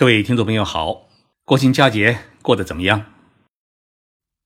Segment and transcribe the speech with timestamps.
[0.00, 1.10] 各位听众朋友好，
[1.44, 3.04] 国庆佳节过得怎么样？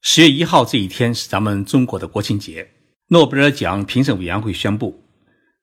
[0.01, 2.73] 十月一号这一天是咱们中国的国庆节。
[3.11, 5.05] 诺贝尔奖评审委员会宣布，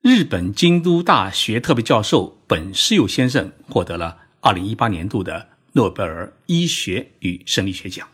[0.00, 8.08] 日本京都大学特别教授本世佑先生获得了二零一八年度的诺贝尔医学与生理学奖。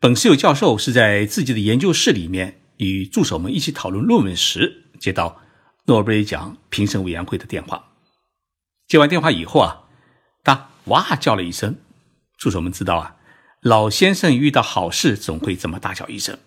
[0.00, 5.42] 本世佑教授是在自己的研究室里面与助手们一起讨论论文时，接到
[5.84, 7.90] 诺贝尔奖评审委员会的电话。
[8.86, 9.84] 接完电话以后啊。
[10.88, 11.76] 哇叫了一声，
[12.36, 13.16] 助手们知道啊，
[13.60, 16.38] 老先生遇到好事总会这么大叫一声。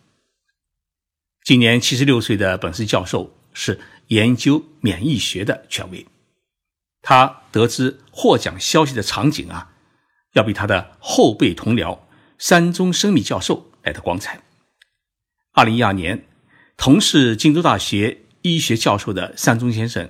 [1.43, 6.05] 今年七十六岁的本斯教授是研究免疫学的权威，
[7.01, 9.71] 他得知获奖消息的场景啊，
[10.33, 11.99] 要比他的后辈同僚
[12.37, 14.41] 山中生米教授来的光彩。
[15.53, 16.25] 二零一二年，
[16.77, 20.09] 同是京都大学医学教授的山中先生。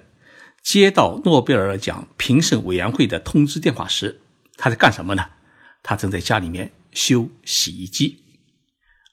[0.64, 4.22] 接到诺贝尔奖评审委员会的通知电话时，
[4.58, 5.26] 他在干什么呢？
[5.82, 8.23] 他正在家里面修洗衣机，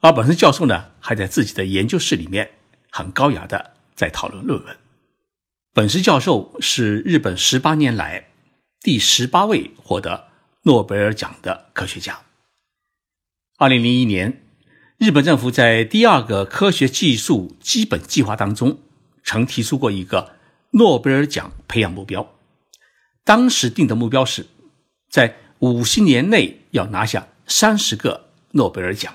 [0.01, 2.51] 而本身教授呢，还在自己的研究室里面
[2.91, 4.77] 很高雅的在讨论论文。
[5.73, 8.29] 本师教授是日本十八年来
[8.83, 10.29] 第十八位获得
[10.65, 12.21] 诺贝尔奖的科学家。
[13.57, 14.43] 二零零一年，
[14.99, 18.81] 日本政府在第二个科学技术基本计划当中
[19.25, 20.38] 曾提出过一个。
[20.71, 22.35] 诺贝尔奖培养目标，
[23.25, 24.47] 当时定的目标是，
[25.09, 29.15] 在五十年内要拿下三十个诺贝尔奖。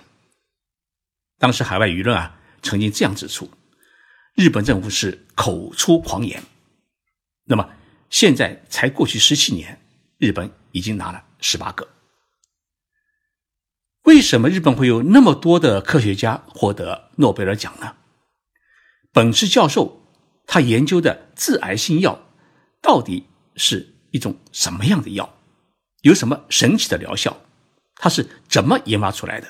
[1.38, 3.52] 当时海外舆论啊，曾经这样指出，
[4.34, 6.44] 日本政府是口出狂言。
[7.46, 7.70] 那么
[8.09, 9.80] 现在才过去十七年，
[10.18, 11.88] 日本已经拿了十八个。
[14.04, 17.96] 为什么日本会有那么多的科学家获得诺贝尔奖呢？
[19.12, 20.03] 本次教授。
[20.45, 22.19] 他研究的致癌性药
[22.81, 25.33] 到底是一种什么样的药？
[26.02, 27.38] 有什么神奇的疗效？
[27.95, 29.47] 它是怎么研发出来的？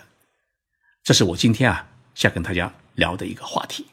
[1.03, 3.87] 这是我今天啊想跟大家聊的一个话题。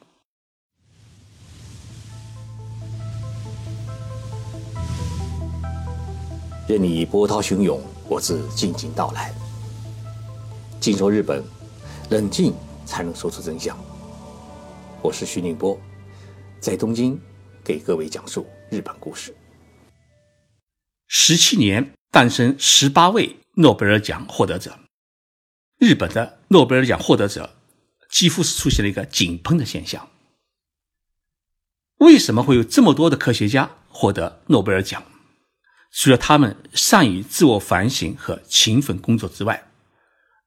[6.69, 9.35] 任你波涛汹涌，我自静静到来。
[10.79, 11.43] 静说日本，
[12.11, 12.55] 冷静
[12.85, 13.77] 才能说出真相。
[15.03, 15.77] 我是徐宁波。
[16.61, 17.19] 在东京，
[17.65, 19.35] 给各位讲述日本故事。
[21.09, 24.79] 十七年诞生十八位诺贝尔奖获得者，
[25.79, 27.57] 日本的诺贝尔奖获得者
[28.11, 30.11] 几乎是出现了一个井喷的现象。
[31.97, 35.03] 为什么会有这么多的科学家获得诺贝尔奖？
[35.91, 39.71] 除了他们善于自我反省和勤奋工作之外，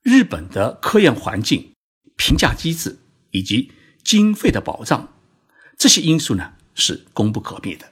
[0.03, 1.73] 日本的科研环境、
[2.15, 2.99] 评价机制
[3.31, 3.71] 以及
[4.03, 5.12] 经费的保障。
[5.83, 7.91] 这些因素呢是功不可灭的。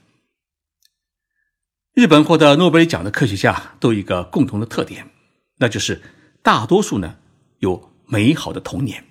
[1.94, 5.09] 日本获得诺贝尔奖的科学家都有一个共同的特点，
[5.57, 6.01] 那就是
[6.41, 7.18] 大多数呢
[7.59, 9.03] 有美好的童年，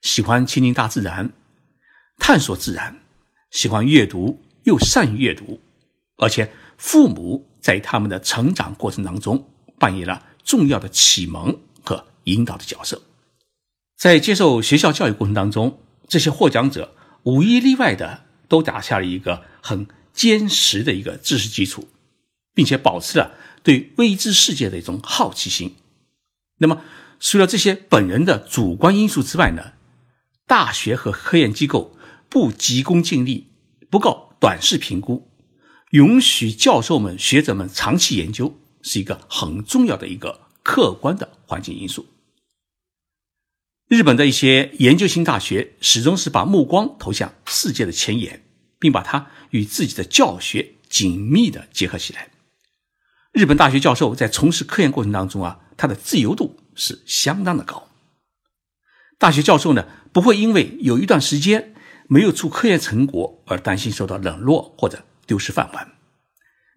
[0.00, 1.34] 喜欢亲近大自然，
[2.16, 2.98] 探索自然，
[3.50, 5.60] 喜欢阅读又善于阅读，
[6.16, 13.02] 而且父母在他们的成长过程当中扮演了重要的启蒙和引导的角色。
[13.98, 16.94] 在接受学校教育过程当中，这些获奖者。
[17.24, 21.88] 无一例外的都打下了一个很坚实的一个知识基础，
[22.54, 25.76] 并且保持了对未知世界的一种好奇心。
[26.58, 26.82] 那么，
[27.20, 29.72] 除了这些本人的主观因素之外呢，
[30.46, 31.96] 大学和科研机构
[32.28, 33.48] 不急功近利，
[33.90, 35.30] 不搞短视评估，
[35.90, 42.06] 允许教授们、学者们长期研究，是一个很重要的一个客观的环境因素。
[43.88, 48.44] 日本的一些研究型大学始终是把目光投向世界的前沿，
[48.78, 52.28] 并把它与自己的教学紧密的结合起来。
[53.32, 57.88] 日本大学教授在从事科研过程当中啊，他的自由度是相当的高。
[59.18, 61.74] 大学教授呢，不会因为有一段时间
[62.08, 65.92] 没有出科研成果而担心受到冷落或者丢失饭碗，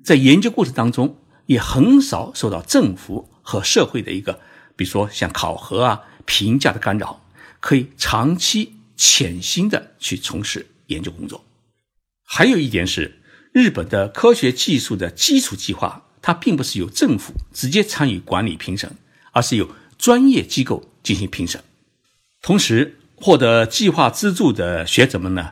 [0.05, 1.17] 在研究过程当中
[1.47, 4.39] 也很少受到政府和社会的一个，
[4.77, 6.03] 比如说像考核啊。
[6.31, 7.21] 评价的干扰，
[7.59, 11.43] 可以长期潜心的去从事研究工作。
[12.23, 13.19] 还有一点是，
[13.51, 18.95] 日本的科学技术的基础计划，它并不是由政府直接参与管理评审，
[19.33, 21.61] 而是由专业机构进行评审。
[22.41, 25.51] 同时，获得计划资助的学者们呢，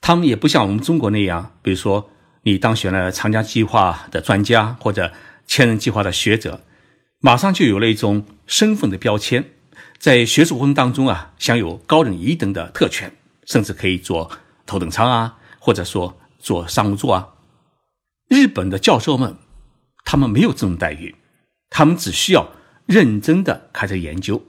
[0.00, 2.10] 他们也不像我们中国那样，比如说
[2.42, 5.12] 你当选了长江计划的专家或者
[5.46, 6.64] 千人计划的学者，
[7.20, 9.52] 马上就有了一种身份的标签。
[9.98, 13.12] 在学术活动当中啊，享有高人一等的特权，
[13.46, 14.30] 甚至可以坐
[14.66, 17.34] 头等舱啊，或者说坐商务座啊。
[18.28, 19.36] 日本的教授们
[20.04, 21.14] 他们没有这种待遇，
[21.70, 22.50] 他们只需要
[22.86, 24.44] 认真的开展研究，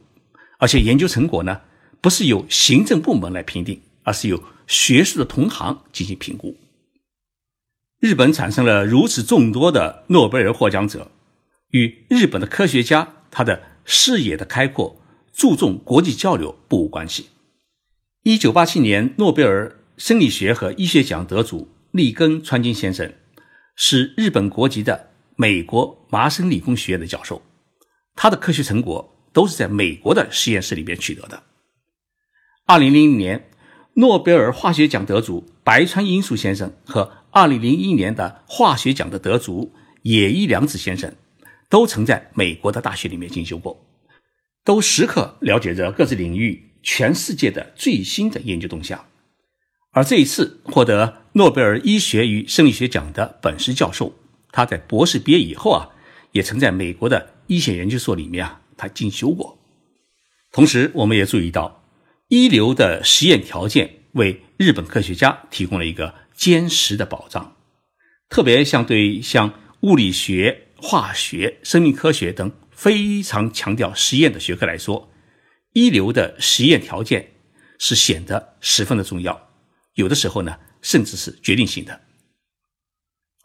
[0.59, 1.61] 而且研究成果呢，
[2.01, 6.57] 不是由行政部门来评定，而是由学术的同行进行评估。
[7.99, 11.09] 日本产生了如此众多的诺贝尔获奖者，
[11.69, 15.01] 与日本的科学家他的视野的开阔、
[15.37, 17.27] 注重国际交流不无关系。
[18.23, 23.13] 一九八七年诺贝尔生理学和医学奖得主利根川金先生
[23.75, 27.43] 是日本国籍的美国麻省理工学院的教授，
[28.15, 31.43] 他的科学成果都是在美国的实验室里边取得的。
[32.65, 33.47] 二零零零年，
[33.93, 41.13] 诺贝尔化学奖得主白川英树先生和二零零一年的化学奖的得主野一良子先生
[41.69, 43.86] 都曾在美国的大学里面进修过，
[44.67, 46.65] 都时刻了解着各自领域。
[46.83, 49.07] 全世界的最新的研究动向，
[49.91, 54.15] 而这一次获得诺贝尔医学与生理学奖的本师教授，
[54.51, 55.89] 他在博士毕业以后啊，
[56.31, 59.57] 也曾在美国的医学研究所里面啊，他进修过。
[60.53, 61.83] 同时，我们也注意到，
[62.29, 67.57] 一流的实验条件为日本科学家提供了一个坚实的保障，
[68.29, 75.11] 特别像对像物理学、化学、生命科学等非常强调实验的学科来说。
[75.73, 77.33] 一流的实验条件
[77.79, 79.49] 是显得十分的重要，
[79.95, 82.01] 有的时候呢，甚至是决定性的。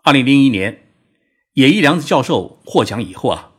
[0.04, 0.84] 二零零一年，
[1.54, 3.52] 野一良子教授获奖以后啊，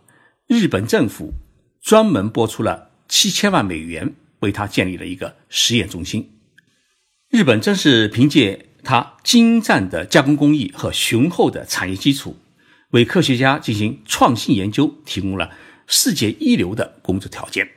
[0.48, 1.34] 日本政府
[1.82, 6.40] 专门拨出了七千万美元为他建立了一个实验中心。
[7.30, 12.38] 日本正是凭借他精湛的加工工艺和雄厚的产业基础，
[12.94, 15.52] 为科学家进行创新研究提供了
[15.88, 17.68] 世界一流的工作条件。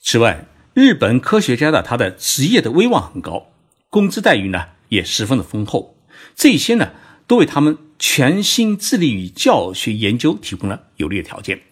[0.00, 3.48] 此外，日本科学家的他的职业的威望很高，
[3.90, 5.96] 工资待遇呢也十分的丰厚，
[6.36, 6.92] 这些呢
[7.26, 11.62] 都为他们全心致力于教学研究提供了有利的条件。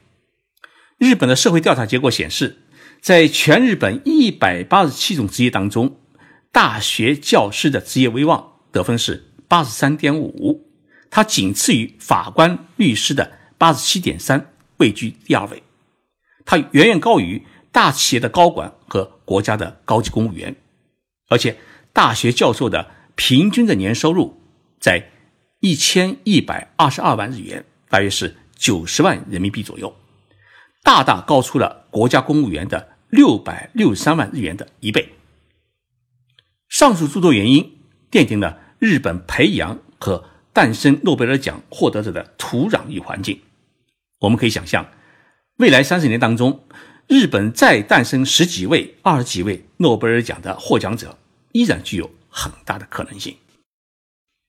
[0.99, 2.59] 日本的社会调查结果显示，
[3.01, 5.97] 在全日本一百八十七种职业当中，
[6.51, 10.72] 大学教师的职业威望得分是八十三点五，
[11.13, 15.63] 他仅次于法官、律师的八十七点三，位居第二位，
[16.45, 17.47] 他远远高于。
[17.75, 20.55] 大企业的高管和国家的高级公务员，
[21.31, 21.57] 而且
[21.95, 24.43] 大学教授的平均的年收入
[24.79, 25.09] 在
[25.61, 29.97] 一千一百二十二万日元，大约是九十万人民币左右，
[30.83, 35.15] 大大高出了国家公务员的六百六十三万日元的一倍。
[36.69, 37.79] 上述诸多原因
[38.11, 43.41] 奠定了日本培养和诞生诺贝尔奖获得者的土壤与环境。
[44.21, 44.87] 我们可以想象，
[45.57, 46.65] 未来三十年当中。
[47.09, 51.19] 日本再诞生十几位、二十几位诺贝尔奖的获奖者，
[51.51, 53.37] 依然具有很大的可能性。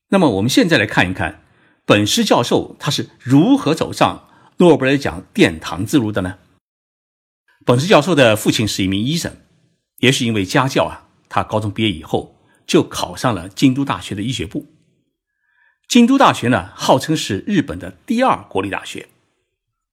[0.08, 1.42] 那么，我们现在来看一看
[1.84, 4.28] 本师教授他是如何走上
[4.58, 6.38] 诺贝尔奖殿堂之路的呢？
[7.66, 9.36] 本师教授的父亲是一名医生，
[9.98, 14.73] 也是因为家教啊，他高中毕业以后就考上了京都大学的医学部。
[15.88, 19.08] 京都大学呢，号称是日本的第二国立大学。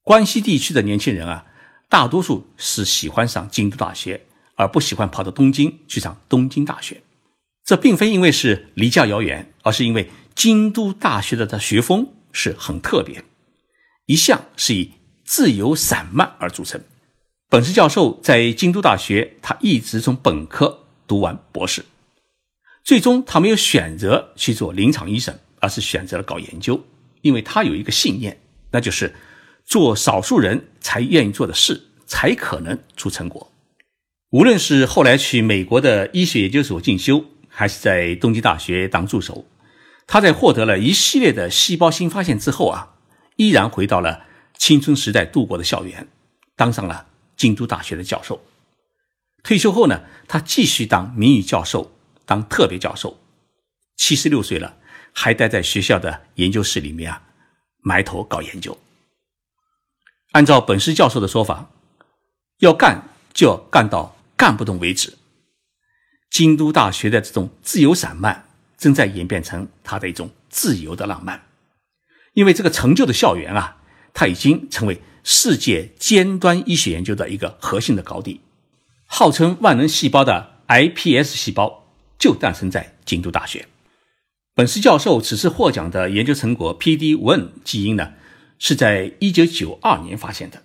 [0.01, 1.45] 关西地区的年轻人啊。
[1.89, 7.03] 大多数是喜欢上京都大学，而不喜欢跑到东京去上东京大学。
[7.65, 13.25] 这并非因为是离家遥远，而是因为京都大学的的学风是很特别，
[14.05, 14.93] 一向是以
[15.25, 16.81] 自由散漫而著称。
[17.49, 21.83] 本师教授在京都大学，他一直从本科读完博士，
[22.85, 26.83] 最终他没有选择去做临床医生，而是选择了搞研究，
[27.21, 28.41] 因为他有一个信念，
[28.71, 29.15] 那就是。
[29.63, 33.53] 做少数人才愿意做的事，才可能出成果。
[34.31, 39.45] 无论是后来去美国的医学研究所进修，还是在东京大学当助手，
[40.07, 42.95] 他在获得了一系列的细胞新发现之后啊，
[43.37, 44.25] 依然回到了
[44.57, 46.07] 青春时代度过的校园，
[46.57, 47.05] 当上了
[47.37, 48.43] 京都大学的教授。
[49.43, 51.93] 退休后呢，他继续当名誉教授，
[52.25, 53.21] 当特别教授。
[53.95, 54.75] 七十六岁了，
[55.13, 57.23] 还待在学校的研究室里面啊，
[57.81, 58.77] 埋头搞研究。
[60.31, 61.69] 按照本师教授的说法，
[62.59, 65.17] 要干就要干到干不动为止。
[66.29, 68.45] 京都大学的这种自由散漫，
[68.77, 71.47] 正在演变成他的一种自由的浪漫。
[72.33, 73.77] 因为这个成就的校园啊，
[74.13, 78.39] 它已经成为世界尖端医学研究的一个核心的高地。
[79.05, 81.85] 号称万能细胞的 iPS 细胞
[82.17, 83.67] 就诞生在京都大学。
[84.61, 88.13] 本师教授此次获奖的研究成果 PD-1 基因呢？
[88.59, 90.61] 是在一九九二年发现的。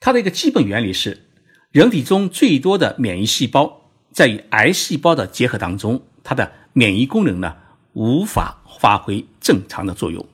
[0.00, 1.24] 它的一个基本原理是，
[1.70, 7.56] 人体中最多的免疫细胞在与癌细胞的结合当中，它的免疫功能呢
[7.94, 10.26] 无法发挥正常的作用。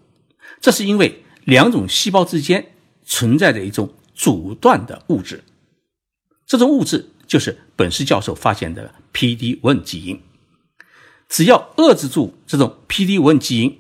[0.60, 2.66] 这是因为两种细胞之间
[3.04, 5.44] 存在着一种阻断的物质，
[6.44, 10.20] 这种物质就是本氏教授发现的 PD-1 基因。
[11.28, 13.78] 只要遏制住这种 PD-1 基因，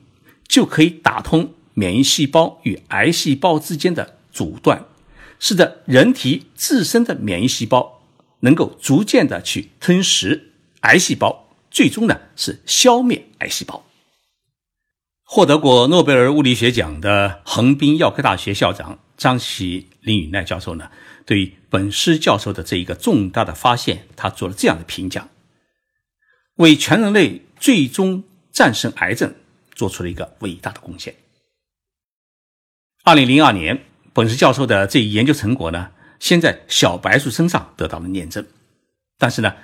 [0.48, 4.84] 就可以打通免疫细胞与癌细胞之间的阻断，
[5.38, 8.02] 使得人体自身的免疫细胞
[8.40, 13.84] 能够逐渐的去吞食癌细胞，最终呢是消灭癌细胞。
[15.26, 20.90] 获得过诺贝尔物理学奖的横滨药科大学校长张喜林宇奈教授呢，
[21.24, 25.28] 对于本师教授的这一个重大的发现，他做了这样的评价：
[26.56, 29.34] 为全人类最终战胜癌症
[29.74, 31.14] 做出了一个伟大的贡献。
[33.02, 38.46] 二零零二年，本师教授的这一研究成果呢，先在小白鼠身上得到了验证，
[39.18, 39.56] 但是呢，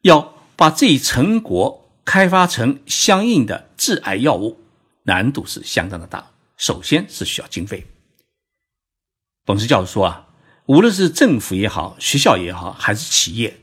[0.00, 4.58] 要把这一成果开发成相应的致癌药物。
[5.04, 7.84] 难度是相当的大，首先是需要经费。
[9.44, 10.28] 本师教授说啊，
[10.66, 13.58] 无论是政府也好，学校也好，还是企业，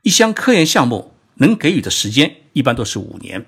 [0.00, 3.46] 一项科研项目能给予的时间一般都是五年，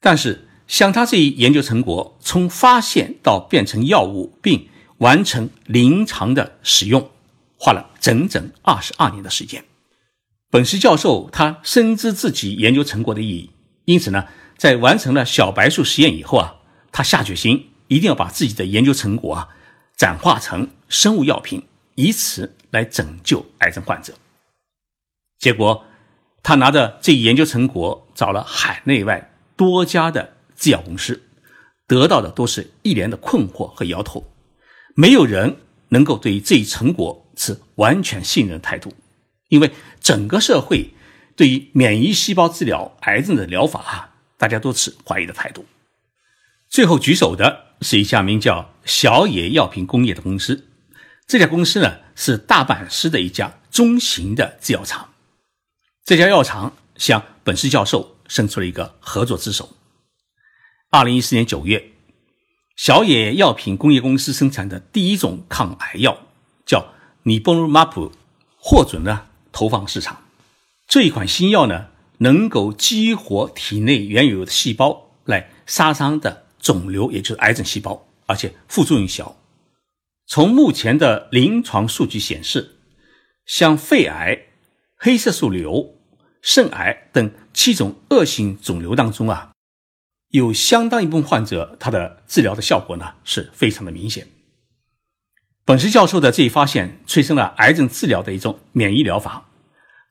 [0.00, 4.68] 但是像他这一研究成果，从发现到变成药物并
[4.98, 7.10] 完成临床的使用，
[7.56, 9.64] 花了整整二十二年的时间。
[10.50, 13.50] 本师教授他深知自己研究成果的意义，
[13.84, 14.26] 因此呢。
[14.60, 16.56] 在完成了小白鼠实验以后啊，
[16.92, 19.48] 他下决心一定要把自己的研究成果啊
[19.96, 21.62] 转化成生物药品，
[21.94, 24.12] 以此来拯救癌症患者。
[25.38, 25.86] 结果，
[26.42, 31.22] 他拿着这一研究成果找了海内外多家的制药公司，
[31.86, 34.32] 得到的都是一连的困惑和摇头。
[34.94, 35.56] 没有人
[35.88, 38.92] 能够对于这一成果持完全信任态度，
[39.48, 39.70] 因为
[40.00, 40.90] 整个社会
[41.36, 44.06] 对于免疫细胞治疗癌症的疗法啊。
[44.40, 45.66] 大家都持怀疑的态度。
[46.66, 50.66] 最后举手的是一家名叫小野药品工业的公司。
[51.26, 55.09] 这家公司呢是大阪市的一家中型的制药厂。
[56.04, 59.76] 这家药厂向本市教授伸出了一个合作之手。
[60.90, 61.92] 二零一四年九月，
[62.76, 66.26] 小野药品工业公司生产的第一种抗癌药
[66.66, 66.92] 叫
[67.24, 68.12] 尼波鲁马普，
[68.56, 70.24] 获准了投放市场。
[70.88, 71.88] 这一款新药呢？
[72.22, 79.40] 能够激活体内原有的细胞来杀伤的肿瘤，也就是癌症细胞，而且副作用小。
[80.26, 82.76] 从目前的临床数据显示，
[83.46, 84.38] 像肺癌、
[85.02, 85.94] 黑色素瘤、
[86.42, 89.52] 肾癌等七种恶性肿瘤当中啊，
[90.28, 94.28] 有相当一部分患者，他的治疗的效果呢是非常的明显。
[95.64, 99.48] 本石教授的这一发现，催生了癌症治疗的一种免疫疗法。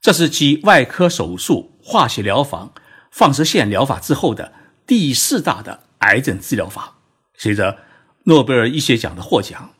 [0.00, 2.72] 这是继外科手术、化学疗法、
[3.12, 4.52] 放射线疗法之后的
[4.88, 6.96] 第四大的癌症治疗法。
[7.34, 7.78] 随着
[8.24, 9.72] 诺贝尔医学奖的获奖，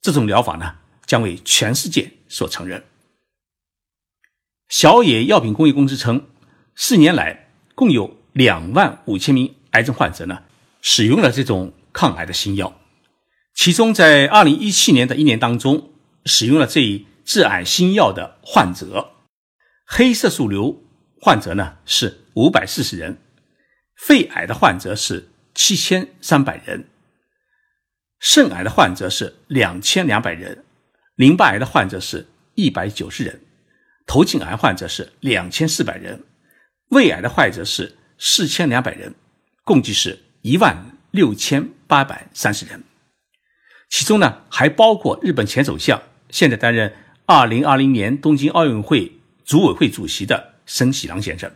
[0.00, 2.82] 这种疗法呢将为全世界所承认。
[4.76, 6.26] 小野药品工业公司称，
[6.74, 10.42] 四年来共有两万五千名癌症患者呢
[10.82, 12.80] 使用了这种抗癌的新药，
[13.54, 15.92] 其中在二零一七年的一年当中，
[16.24, 19.12] 使用了这一致癌新药的患者。
[19.86, 20.82] 黑色素瘤
[21.20, 23.18] 患者呢是五百四十人，
[23.94, 26.88] 肺癌的患者是七千三百人，
[28.18, 30.64] 肾癌的患者是两千两百人，
[31.14, 32.26] 淋巴癌的患者是
[32.56, 33.40] 一百九十人，
[34.06, 36.22] 头颈癌患者是两千四百人，
[36.90, 39.14] 胃癌的患者是四千两百人，
[39.64, 42.82] 共计是一万六千八百三十人。
[43.90, 46.94] 其中呢还包括日本前首相，现在担任
[47.26, 49.12] 二零二零年东京奥运会。
[49.46, 51.52] 组委会主席的森喜朗先生，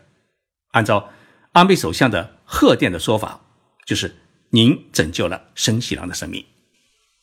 [0.73, 1.09] 按照
[1.52, 3.40] 安倍首相的贺电的说法，
[3.87, 4.14] 就是
[4.50, 6.45] 您拯救了森喜朗的生命。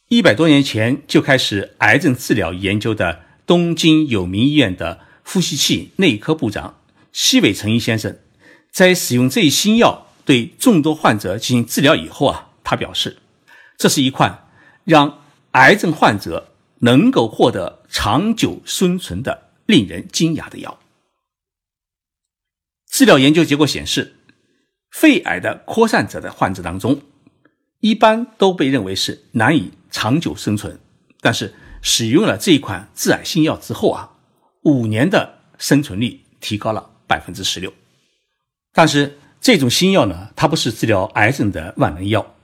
[0.08, 6.80] 一百多年前就开始癌症治疗研究的东京有名医院的呼吸器内科部长
[7.12, 8.18] 西尾诚一先生，
[8.72, 13.18] 在使用这一新药对众多患者进行治疗以后啊，他表示，
[13.78, 14.48] 这是一款
[14.86, 19.44] 让癌症患者能够获得长久生存的。
[19.68, 20.80] 令人惊讶的药。
[22.88, 24.18] 治疗研究结果显示，
[24.92, 27.02] 肺癌的扩散者的患者当中，
[27.80, 30.80] 一般都被认为是难以长久生存。
[31.20, 34.15] 但是使用了这一款致癌新药之后啊，
[34.66, 37.74] 五年的生存率提高了百分之十六。
[38.74, 42.36] 但是这种新药呢，它不是治疗癌症的万能药。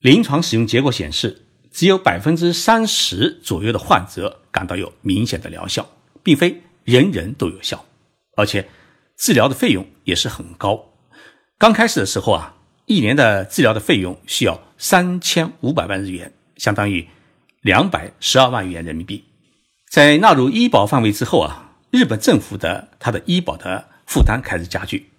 [0.00, 5.88] 临床使用结果显示，只有百分之三十左右的患者感到有明显的疗效。
[6.22, 7.86] 并非人人都有效，
[8.36, 8.68] 而且
[9.16, 10.92] 治疗的费用也是很高。
[11.56, 17.08] 刚开始的时候啊，一年的治疗的费用需要三千五百万日元，相当于
[17.62, 19.24] 两百十二万元人民币。
[19.90, 25.10] 在纳入医保范围之后啊，日本政府的它的医保的负担开始加剧，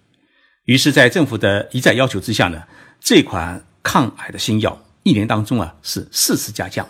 [0.64, 2.62] 于是，在政府的一再要求之下呢，
[2.98, 6.86] 这款抗癌的新药一年当中啊是四次加价，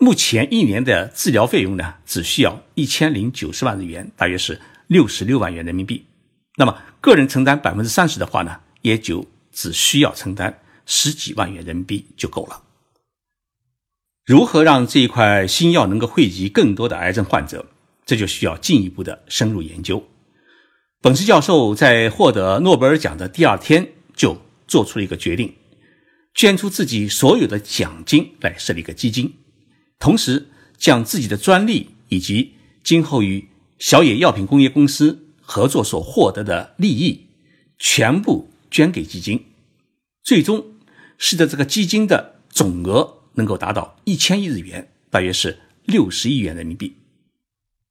[0.00, 6.04] 目前一年的治疗费用呢只需要一千零九十万日元，大约是六十六万元人民币。
[6.56, 12.61] 那么个人承担百分之三十的话呢，也就只需要承担十几万元人民币就够了。
[14.24, 17.66] 如何让这一块新药能够惠及更多的癌症患者，
[18.06, 20.04] 这就需要进一步的深入研究。
[21.00, 25.52] 本次教授在获得诺贝尔奖的第二天就做出了一个决定，
[26.34, 29.34] 捐出自己所有的奖金来设立一个基金，
[29.98, 30.46] 同时
[30.78, 32.52] 将自己的专利以及
[32.84, 33.48] 今后与
[33.80, 37.26] 小野药品工业公司合作所获得的利益
[37.76, 39.46] 全部捐给基金，
[40.22, 40.76] 最终
[41.18, 43.21] 使得这个基金的总额。
[43.34, 46.96] 能够达到一千亿日元，大约是六十亿元人民币。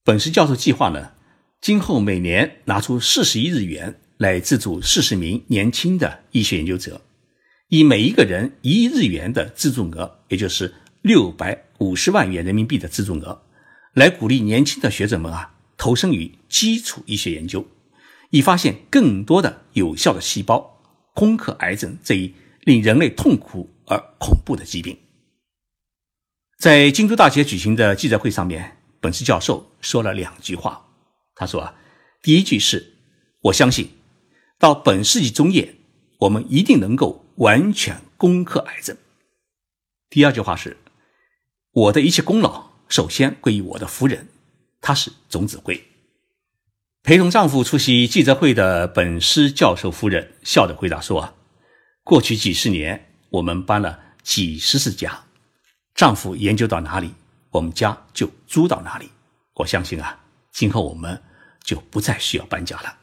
[0.04, 1.12] 本市教授计划呢，
[1.62, 7.02] 今后每年拿出四十亿日元来资助四十名年轻的医学研究者，
[7.70, 13.44] 以每一个人一亿日元的资助额，也就是六百五十万元人民币的资助额，
[13.94, 17.66] 来鼓励年轻的学者们啊，投身于基础医学研究，
[18.30, 20.82] 以发现更多的有效的细胞，
[21.14, 22.34] 攻克癌症这一
[22.64, 24.98] 令人类痛苦而恐怖的疾病。
[26.62, 30.86] 在京都大学举行的记者会上面，本次教授说了两句话。
[31.34, 31.74] 他说：“啊，
[32.22, 32.98] 第一句是，
[33.41, 33.89] 我相信，
[34.60, 35.74] 到本世纪中叶，
[36.20, 38.96] 我们一定能够完全攻克癌症。
[40.12, 40.77] 第二句话是，
[41.72, 44.27] 我的一切功劳首先归于我的夫人，
[44.82, 45.84] 她是总指挥。
[47.01, 51.34] 陪同丈夫出席记者会的本师教授夫人笑着回答说：
[52.03, 55.24] 过去几十年，我们搬了几十次家。”
[56.01, 57.13] 丈夫研究到哪里，
[57.51, 59.12] 我们家就租到哪里。
[59.53, 60.20] 我相信啊，
[60.51, 61.22] 今后我们
[61.64, 62.98] 就不再需要搬家了。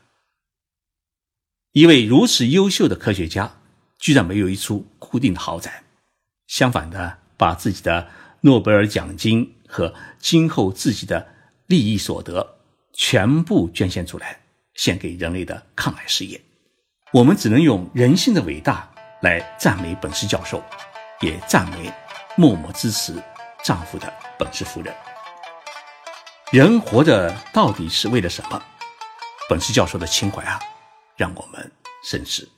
[1.70, 3.60] 一位如此优秀的科学家，
[4.00, 5.84] 居然没有一处固定的豪宅，
[6.48, 8.08] 相反的，把自己的
[8.40, 11.28] 诺贝尔奖金和今后自己的
[11.66, 12.58] 利益所得
[12.94, 14.40] 全部捐献出来，
[14.74, 16.40] 献给人类的抗癌事业。
[17.12, 18.90] 我们只能用人性的伟大
[19.22, 20.60] 来赞美本师教授，
[21.20, 21.92] 也赞美。
[22.38, 23.20] 默默支持
[23.64, 24.94] 丈夫的本氏夫人。
[26.52, 28.62] 人活着到底是为了什么？
[29.48, 30.56] 本氏教授的情怀啊，
[31.16, 31.72] 让我们
[32.04, 32.48] 深思。